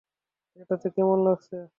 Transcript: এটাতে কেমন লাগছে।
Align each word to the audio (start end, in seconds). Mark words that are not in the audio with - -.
এটাতে 0.57 0.87
কেমন 0.95 1.17
লাগছে। 1.25 1.57